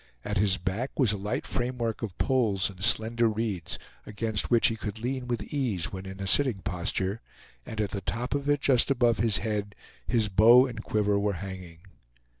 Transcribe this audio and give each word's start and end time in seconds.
At 0.25 0.37
his 0.39 0.57
back 0.57 0.89
was 0.97 1.11
a 1.11 1.15
light 1.17 1.45
framework 1.45 2.01
of 2.01 2.17
poles 2.17 2.71
and 2.71 2.83
slender 2.83 3.29
reeds, 3.29 3.77
against 4.03 4.49
which 4.49 4.69
he 4.69 4.75
could 4.75 4.97
lean 4.97 5.27
with 5.27 5.43
ease 5.43 5.93
when 5.93 6.07
in 6.07 6.19
a 6.19 6.25
sitting 6.25 6.61
posture; 6.63 7.21
and 7.67 7.79
at 7.79 7.91
the 7.91 8.01
top 8.01 8.33
of 8.33 8.49
it, 8.49 8.61
just 8.61 8.89
above 8.89 9.19
his 9.19 9.37
head, 9.45 9.75
his 10.07 10.27
bow 10.27 10.65
and 10.65 10.83
quiver 10.83 11.19
were 11.19 11.33
hanging. 11.33 11.81